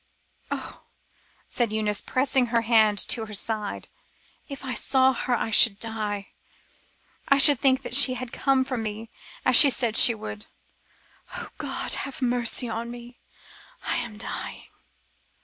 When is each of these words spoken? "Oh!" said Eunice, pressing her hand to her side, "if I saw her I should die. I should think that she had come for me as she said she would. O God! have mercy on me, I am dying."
"Oh!" 0.49 0.85
said 1.47 1.71
Eunice, 1.71 2.01
pressing 2.01 2.47
her 2.47 2.61
hand 2.61 2.97
to 3.09 3.27
her 3.27 3.35
side, 3.35 3.87
"if 4.47 4.65
I 4.65 4.73
saw 4.73 5.13
her 5.13 5.35
I 5.35 5.51
should 5.51 5.77
die. 5.79 6.29
I 7.29 7.37
should 7.37 7.59
think 7.59 7.83
that 7.83 7.93
she 7.95 8.15
had 8.15 8.33
come 8.33 8.65
for 8.65 8.77
me 8.77 9.11
as 9.45 9.55
she 9.57 9.69
said 9.69 9.95
she 9.95 10.15
would. 10.15 10.47
O 11.37 11.49
God! 11.59 11.93
have 12.01 12.19
mercy 12.19 12.67
on 12.67 12.89
me, 12.89 13.19
I 13.83 13.97
am 13.97 14.17
dying." 14.17 14.63